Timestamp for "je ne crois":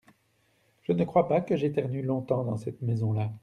0.81-1.27